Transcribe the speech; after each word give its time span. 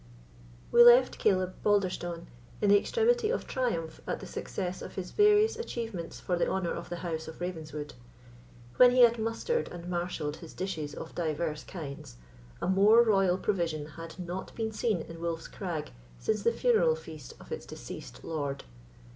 We 0.71 0.81
left 0.83 1.19
Caleb 1.19 1.53
Balderstone 1.63 2.25
in 2.59 2.69
the 2.69 2.79
extremity 2.79 3.29
of 3.29 3.45
triumph 3.45 4.01
at 4.07 4.19
the 4.19 4.25
success 4.25 4.81
of 4.81 4.95
his 4.95 5.11
various 5.11 5.55
achievements 5.55 6.19
for 6.19 6.35
the 6.35 6.47
honour 6.49 6.73
of 6.73 6.89
the 6.89 6.95
house 7.05 7.27
of 7.27 7.39
Ravenswood. 7.39 7.93
When 8.77 8.89
he 8.89 9.01
had 9.01 9.19
mustered 9.19 9.67
and 9.67 9.87
marshalled 9.87 10.37
his 10.37 10.55
dishes 10.55 10.95
of 10.95 11.13
divers 11.13 11.63
kinds, 11.65 12.15
a 12.63 12.67
more 12.67 13.03
royal 13.03 13.37
provision 13.37 13.85
had 13.89 14.17
not 14.17 14.55
been 14.55 14.71
seen 14.71 15.03
in 15.03 15.21
Wolf's 15.21 15.47
Crag 15.47 15.91
since 16.17 16.41
the 16.41 16.51
funeral 16.51 16.95
feast 16.95 17.35
of 17.39 17.51
its 17.51 17.67
deceased 17.67 18.23
lord. 18.23 18.63